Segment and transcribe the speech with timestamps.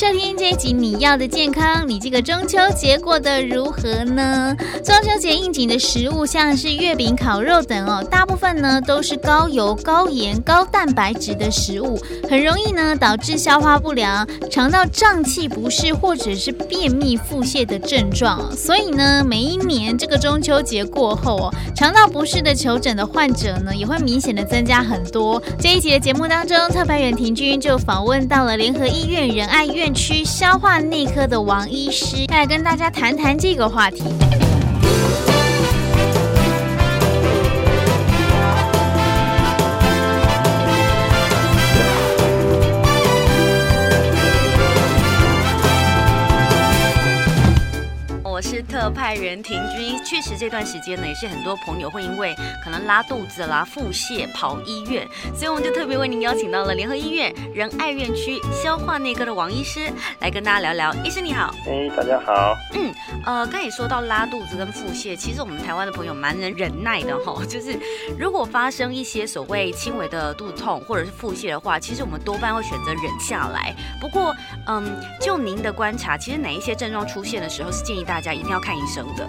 [0.00, 1.82] 收听这一集《你要的健康》。
[1.84, 4.56] 你这个中秋节过得如何呢？
[4.82, 18.50] 中秋节应景的食物像是月饼、烤肉等哦，大部分呢都是高油、高盐、高蛋白质的食物，很容易呢导致消化不良、肠道胀气不适或者是便秘、腹泻的症状。
[18.56, 25.42] 所以呢，每一年这个中秋节过后哦，肠道不适的求诊的患者呢也会明显的增加很多。
[25.58, 29.89] 这一集的节目当中，特派员婷君就访问到了联合医院仁爱院。
[29.92, 34.02] 区消化内科的王医师来跟大家谈谈这个话题。
[48.22, 60.94] 我是特派员婷君，确实这段时间呢，也是很多朋友会因为可能拉肚子啦、腹泻跑医院，所以我们就特别为您邀请到了联合医院仁爱院区消化内科的王医师来跟大家聊聊。
[61.02, 62.54] 医师你好，哎，大家好。
[62.74, 62.92] 嗯，
[63.24, 67.74] 呃，刚也说到拉肚子跟腹泻，其实我们台湾的朋友蛮能忍耐的哈， 就是
[68.18, 73.74] 如果发生一些所谓轻微的肚子痛或者是腹泻的话，其实我们多半会选择忍下来。
[73.98, 79.26] 不过，嗯，就您的观察，其实哪一些症状出现的时候是建议大家一定要看医生的。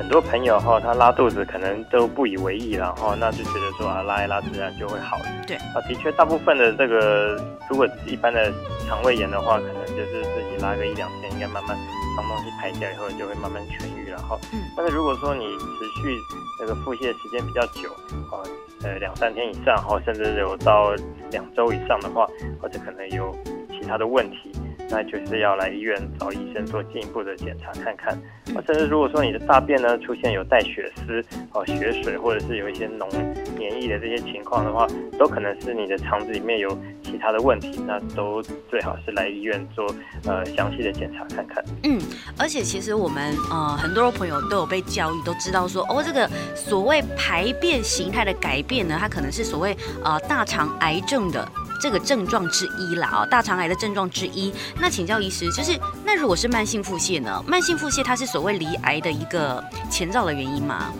[0.00, 5.18] 哦，很多朋友哈，他拉肚子可能都不以为意，然后那就觉得说啊，拉一拉自然就会好。
[5.46, 7.36] 对啊，的确，大部分的这个
[7.68, 8.50] 如果一般的
[8.88, 11.76] 肠胃炎的话，可能就是自己拉个一两天，应该慢慢
[12.16, 14.08] 脏东西排掉以后就会慢慢痊愈。
[14.10, 16.16] 然后，嗯，但是如果说你持续
[16.60, 17.90] 那个腹泻时间比较久，
[18.32, 18.42] 啊，
[18.82, 20.92] 呃，两三天以上，哈，甚至有到
[21.30, 22.26] 两周以上的话，
[22.60, 23.36] 或者可能有
[23.68, 24.50] 其他的问题。
[24.90, 28.12] 那就是要来医院找医生做进一步的检查看看，
[28.54, 33.08] 啊，甚至如果说你的大便呢出现有带血丝、哦血水，或者是有一些脓
[33.56, 34.86] 黏液的这些情况的话，
[35.18, 39.86] 都可能是你的肠子里面有其他的问题，那都最好是来医院做
[40.24, 41.64] 呃详细的检查看看。
[41.84, 42.00] 嗯，
[42.36, 51.46] 而且其实我们呃很多朋友都有被教育，都知道说哦这个所谓排便形态的改变呢，它可能是所谓呃大肠癌症的。
[51.80, 54.52] 这个症状之一啦，哦，大肠癌的症状之一。
[54.80, 57.42] 那请教医师，就是那如果是慢性腹泻呢？
[57.46, 60.92] 慢性腹泻它是所谓罹癌的一个前兆的原因吗？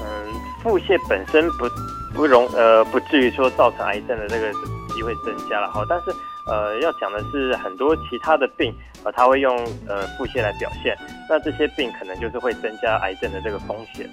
[0.00, 1.68] 嗯，腹泻本身不
[2.14, 4.52] 不容呃不至于说造成癌症的这个
[4.94, 6.14] 机会增加了哈，但是
[6.46, 9.56] 呃要讲的是很多其他的病呃它会用
[9.88, 10.96] 呃腹泻来表现，
[11.28, 14.08] 那这些病可能就是会增加癌症的这个风险。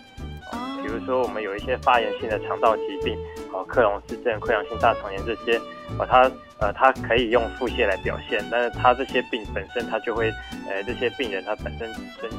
[0.92, 3.18] 比如说，我们有一些发炎性的肠道疾病，
[3.54, 5.58] 啊，克隆氏症、溃疡性大肠炎这些，
[5.98, 6.30] 啊，它
[6.60, 10.30] 呃，它可以用腹泻来表现，但是它这些病本身，它就会，
[10.70, 12.30] 呃，这些病人他本身生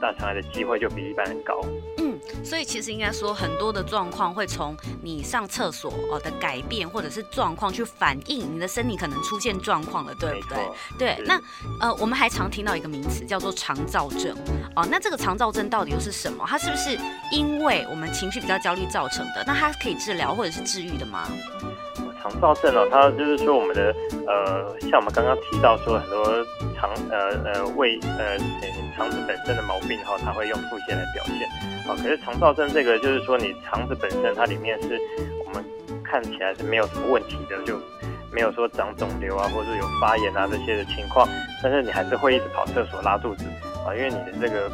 [0.00, 1.60] 大肠癌的机会就比一般人高。
[2.38, 11.16] 嗯，所以其实应该说，很多的状况会从你上厕所哦的改变，或者是状况去反映你的身体可能出现状况了，对不对？
[11.16, 11.24] 对。
[11.26, 11.40] 那
[11.80, 14.36] 呃，我们还常听到一个名词叫做肠燥症。
[14.76, 16.44] 哦，那这个肠燥症到底又是什么？
[16.46, 16.98] 它是不是
[17.32, 19.42] 因为我们情绪比较焦虑造成的？
[19.46, 21.28] 那它可以治疗或者是治愈的吗？
[22.20, 23.94] 肠躁症哦，它就是说我们的
[24.26, 26.46] 呃，像我们刚刚提到说很多
[26.78, 28.38] 肠呃呃胃呃
[28.96, 31.48] 肠子本身的毛病哈，它会用腹泻来表现。
[31.90, 34.98] 啊，可是肠躁症这个就是说你肠子本身它里面是
[35.44, 35.64] 我们
[36.04, 37.80] 看起来是没有什么问题的，就
[38.30, 41.28] 没有说长肿瘤啊，或者有发炎啊这些的情况，
[41.62, 43.44] 但是你还是会一直跑厕所拉肚子。
[43.86, 44.68] 啊，因为你的这个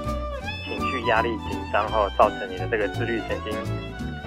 [0.65, 3.53] 情绪压力紧张后，造成你的这个自律神经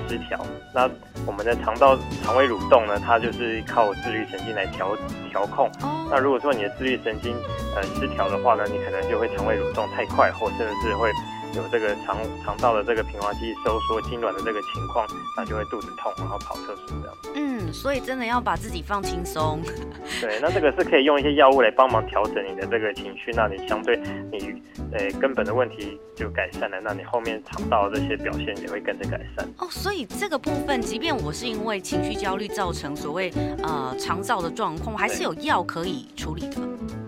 [0.08, 0.40] 失调。
[0.74, 0.90] 那
[1.26, 4.96] 我们的肠道肠胃蠕动呢，它就是靠自律神经来调
[5.30, 5.70] 调控。
[6.10, 7.36] 那如果说你的自律神经
[7.76, 11.10] 呃失调的话呢，你可能就会肠胃蠕动太快，或甚至是会。
[11.56, 17.18] 有这个肠肠道的这个平滑肌收缩、痉挛的这个情况，那就会肚子痛，然后跑厕所这样。
[17.36, 19.62] 嗯，所以真的要把自己放轻松。
[20.22, 23.98] 对，那这个是可以用一些药物来帮忙调整你的这个情绪，那你相对
[24.32, 24.62] 你
[24.92, 29.48] 呃根本的问题就改善了，那你后面肠道的这些表现也会跟着改善。
[29.58, 33.32] 哦，所以这个部分，即便我是因为情绪焦虑造成所谓
[33.64, 36.58] 呃肠燥的状况，还是有药可以处理的。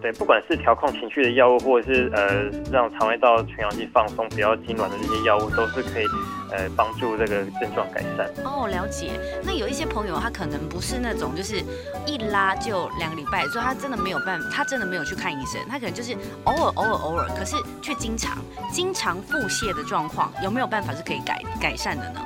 [0.02, 6.06] 对，不管是调控情绪的药物，或者是呃让肠胃道全阳肌放松、比较痉挛的这些药物，都是可以
[6.52, 8.26] 呃帮助这个症状改善。
[8.46, 9.20] 哦，了解。
[9.44, 11.62] 那有一些朋友他可能不是那种就是
[12.06, 18.38] 一拉就两个礼拜，所以他真的没有办法，他真的没有去看医生，他可能就是偶尔偶尔偶尔，可是却经常
[18.72, 22.22] 经常腹泻的状况，有没有办法是可以改改善的呢？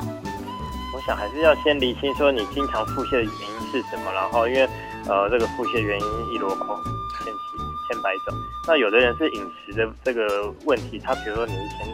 [0.94, 4.70] 我想还是要先理清说你经常腹泻的原因是什么，然后因为。
[5.06, 6.80] 呃，这个腹泻原因一箩筐，
[7.24, 7.40] 千奇
[7.88, 8.36] 千百种。
[8.68, 11.88] 那有的人是饮食的这个问题，他比如说你一天。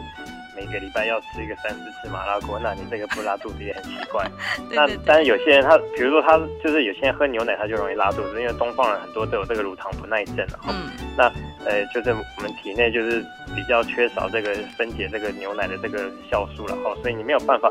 [0.56, 4.30] 每个礼拜要吃一个三四次麻辣锅，那你这个不拉肚子也很奇怪。
[4.68, 10.58] 对对对，那但是有些人他，比如说他就是有些人喝牛奶他就容易拉肚子，因为东方人很多都有这个乳糖不耐症了。
[10.68, 10.90] 嗯。
[11.16, 11.32] 那
[11.64, 13.20] 呃，就是我们体内就是
[13.54, 17.70] 比较缺少这个分解这个牛奶的这个酵素了哈，所以你没有办法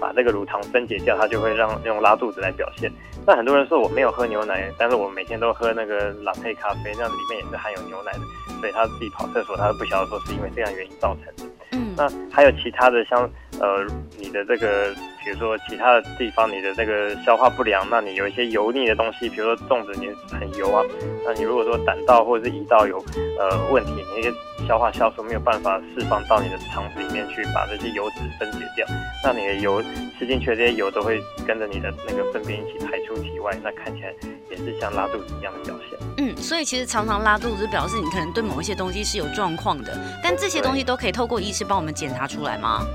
[0.00, 2.90] 把这个乳糖分解掉，它就会让用拉肚子来表现。
[3.26, 8.20] 那很多人说我没有喝牛奶，但是我每天都喝那个朗配咖啡，那里面也是含有牛奶的，
[8.60, 11.52] 所以他自己跑厕所他都不晓得说是因为这样原因造成的。
[11.72, 13.84] 嗯那还有其他的像呃，
[14.18, 20.82] 你的这个，比如说其他的地方，你的这个消化不良，那你有一些油腻的东西，比如说粽子你很油啊，
[21.26, 22.96] 那你如果说胆道或者是胰道有
[23.38, 24.32] 呃问题，你那些
[24.66, 28.86] 消化酵素没有办法释放到你的肠子里面去，把这些油脂分解掉，
[29.22, 29.82] 那你的油
[30.18, 34.14] 吃进去的这些油都会跟着你的那个粪便一起排出体外，那看起来
[34.50, 35.98] 也是像拉肚子一样的表现。
[36.16, 39.92] 嗯，所以其实常常拉肚子表示你可能对某一些东西是有状况的，
[40.22, 42.86] 但这些东西都可以透过医师帮我们检查出来吗？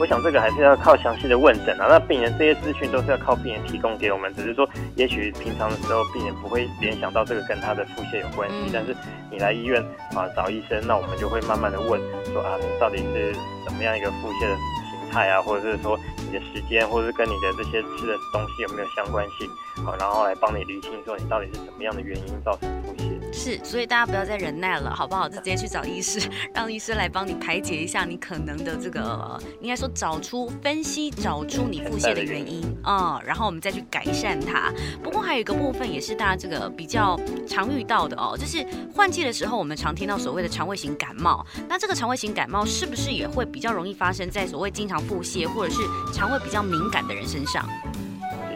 [0.00, 1.86] 我想这个还是要靠详细的问诊啊。
[1.86, 4.66] 那病人这些资讯都是要靠病人提供给我们，只是说
[4.96, 8.96] 也许平常的时候病人不会联想到这个跟他的腹泻有关系，嗯、但是
[9.30, 9.84] 你来医院
[10.16, 12.00] 啊找医生，那我们就会慢慢的问
[12.32, 13.34] 说啊，你到底是
[13.66, 14.56] 怎么样一个腹泻的
[14.90, 19.46] 形态啊，或者是说你的时间，或者是跟你的这些吃的东西有没有相关性，
[19.84, 23.19] 好，然后来帮你厘清说你到底是什么样的原因造成腹泻。
[23.32, 25.28] 是，所以大家不要再忍耐了，好不好？
[25.28, 26.20] 就直接去找医师，
[26.52, 34.72] 让医师来帮你排解一下你可能的这个，应该说找出、分析、找出你腹泻的原因啊、嗯，然后我们再去改善它。
[35.02, 37.18] 不过还有一个部分也是大家这个比较
[37.48, 41.44] 常遇到的哦，就是换季的时候，我们常听到所谓的肠胃型感冒。
[41.68, 45.80] 那这个肠胃型感冒是不是也会比较容易发生在所谓经常腹泻或者是
[46.12, 47.68] 肠胃比较敏感的人身上？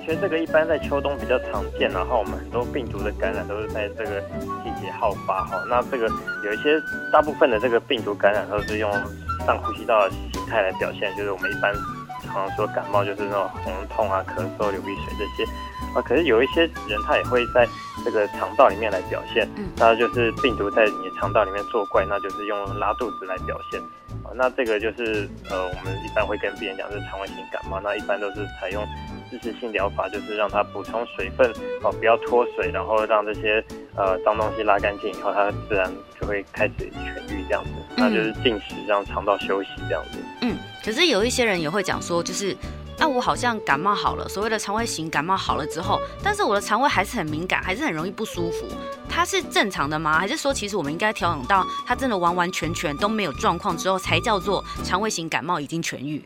[0.05, 4.21] 其实这个一般在秋冬比较常见，然后我们很多病毒的感染都是在这个
[4.63, 5.57] 季节好发哈。
[5.67, 6.07] 那这个
[6.45, 6.79] 有一些
[7.11, 8.93] 大部分的这个病毒感染都是用
[9.47, 11.75] 上呼吸道的形态来表现，就是我们一般
[12.23, 15.51] 常常说感冒就是那种红痛啊、咳嗽、流鼻水这些
[15.97, 16.03] 啊。
[16.05, 17.67] 可是有一些人他也会在
[18.05, 23.81] 这个肠道里面来表现，那就是病毒在你肠道里面作怪，那就是用拉肚子来表现。
[24.35, 28.87] 那这个就是呃，我们一般会跟病人讲是肠胃型感冒，那一般都是采用。
[29.31, 31.51] 支持性疗法就是让它补充水分
[31.83, 33.65] 哦，不要脱水，然后让这些
[33.97, 37.71] 呃脏东西拉干净以后，它自然就会开始痊愈这样子。
[37.97, 40.19] 那就是进食让肠道休息这样子。
[40.43, 42.57] 嗯，可是有一些人也会讲说，就是
[42.99, 48.67] 那我好像感冒好了，所谓的肠胃型感冒好了之后，但是我的肠胃还是很敏感，还是很容易不舒服。
[49.09, 50.19] 它是正常的吗？
[50.19, 56.23] 还是说其实我们应该调整到它真的完完全全都没有状况之后，才叫做肠胃型感冒已经痊愈？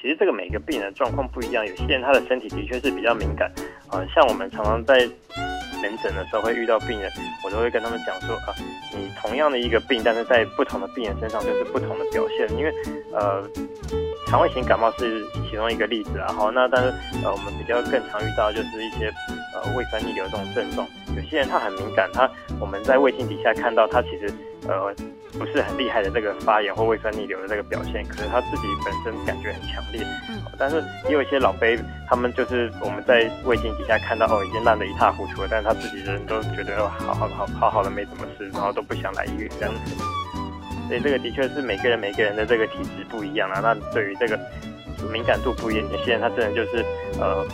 [0.00, 3.50] 其实这个每个病人的状况不一样，有些人他的身体的确是比较敏感，
[3.88, 4.98] 啊，像我们常常在
[5.80, 7.10] 门诊的时候会遇到病人，
[7.42, 8.52] 我都会跟他们讲说啊，
[8.92, 12.74] 你同样的一个病，但是在不同的病人身上就是不同的表现，因为
[13.14, 13.42] 呃，
[14.26, 16.88] 肠胃型感冒是其中一个例子啊，好，那但是
[17.22, 19.12] 呃，我们比较更常遇到就是一些
[19.54, 20.86] 呃胃酸逆流这种症状，
[21.16, 22.30] 有些人他很敏感，他
[22.60, 24.32] 我们在胃镜底下看到他其实
[24.68, 24.94] 呃。
[25.36, 30.00] 不是很厉害的这个发炎或胃酸逆流的这个表现，可是他自己本身感觉很强烈。
[30.28, 31.76] 嗯，但是也有一些老辈，
[32.08, 39.96] 他们就是我们在胃镜底下看到哦，已经烂得一塌糊涂了，但是他自己人都觉得哦，好好好好好的没什么事，然后都不想来医院这样子。
[40.88, 43.60] 所以这个的确是每个人每个人的这个体质不一样啊。
[43.60, 44.38] 那对于这个
[45.12, 46.84] 敏感度不一样，有些人他真的就是
[47.20, 47.44] 呃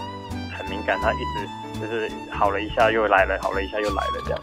[0.57, 4.41] 很敏感，他一直就是好了一下又来了，好了一下又来了这样。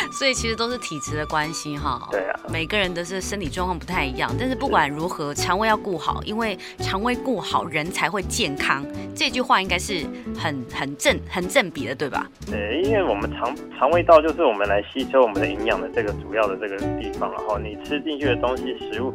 [0.12, 2.08] 所以其实都是体质的关系哈。
[2.10, 2.40] 对啊。
[2.50, 8.84] 每个人的这身体状况不太一样，但是不管如何，肠胃要顾好，因为肠胃顾好，人才会健康。
[9.14, 10.06] 这句话应该是
[10.38, 12.26] 很很正很正比的，对吧？
[12.46, 19.14] 对，因为我们肠肠胃道就是我们来吸收我们的营养的这个主要的这个地方，然后你吃进去的东西食物。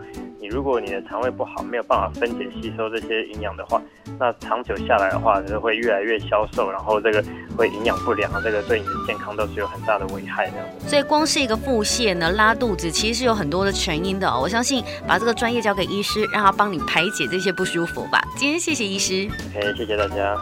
[0.54, 3.82] 你如果你的肠胃不好，没有办法分解吸收这些营养的话，
[4.20, 7.24] 那长久下来的话，就会越来越消瘦，然后这个
[7.58, 10.88] 会营养不良，这个对你的健康都是有很大的危害这样子。
[10.88, 14.40] 所以光是一个腹泻呢，拉肚子其实是有很多的成因的哦。
[14.40, 18.22] 我相信把这个专业交给医师，让他帮你排解这些不舒服吧。
[18.38, 20.38] 今天谢谢医师，，OK，谢谢大家。